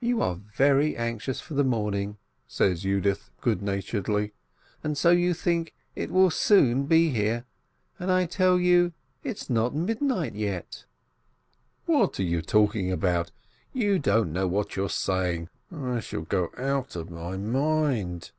[0.00, 4.34] "You are very anxious for the morning," says Yudith, good naturedly,
[4.84, 7.46] "and so you think it will soon be here,
[7.98, 8.92] and I tell you,
[9.24, 10.84] it's not midnight yet."
[11.86, 13.30] "What are you talking about?
[13.72, 15.48] You don't know what you're saying!
[15.74, 18.32] I shall go out of my mind."